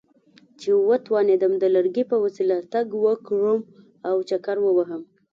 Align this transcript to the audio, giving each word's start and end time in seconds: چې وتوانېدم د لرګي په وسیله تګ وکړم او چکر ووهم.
چې 0.61 0.69
وتوانېدم 0.89 1.53
د 1.59 1.63
لرګي 1.75 2.03
په 2.11 2.17
وسیله 2.23 2.57
تګ 2.73 2.87
وکړم 3.05 3.59
او 4.09 4.15
چکر 4.29 4.57
ووهم. 4.61 5.01